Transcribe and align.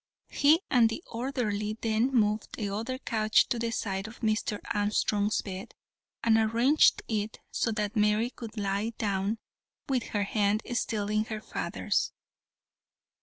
He 0.31 0.61
and 0.71 0.89
the 0.89 1.03
orderly 1.05 1.77
then 1.79 2.11
moved 2.11 2.53
the 2.55 2.71
other 2.71 2.97
couch 2.97 3.47
to 3.49 3.59
the 3.59 3.69
side 3.69 4.07
of 4.07 4.19
Mr. 4.21 4.59
Armstrong's 4.73 5.43
bed, 5.43 5.75
and 6.23 6.39
arranged 6.39 7.03
it 7.07 7.37
so 7.51 7.71
that 7.73 7.95
Mary 7.95 8.31
could 8.31 8.57
lie 8.57 8.93
down 8.97 9.37
with 9.87 10.05
her 10.05 10.23
hand 10.23 10.63
still 10.73 11.07
in 11.07 11.25
her 11.25 11.39
father's. 11.39 12.13